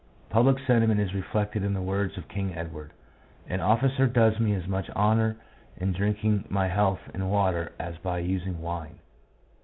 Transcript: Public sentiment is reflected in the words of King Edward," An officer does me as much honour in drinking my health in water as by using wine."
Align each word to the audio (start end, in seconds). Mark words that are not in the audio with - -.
Public 0.31 0.57
sentiment 0.65 0.99
is 0.99 1.13
reflected 1.13 1.61
in 1.63 1.75
the 1.75 1.81
words 1.83 2.17
of 2.17 2.27
King 2.27 2.55
Edward," 2.55 2.91
An 3.51 3.61
officer 3.61 4.07
does 4.07 4.39
me 4.39 4.55
as 4.55 4.65
much 4.67 4.89
honour 4.89 5.37
in 5.77 5.93
drinking 5.93 6.45
my 6.49 6.69
health 6.69 7.01
in 7.13 7.29
water 7.29 7.71
as 7.79 7.97
by 7.99 8.17
using 8.17 8.63
wine." 8.63 8.95